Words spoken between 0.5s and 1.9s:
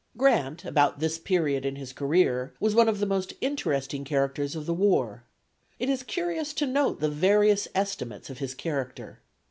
about this period in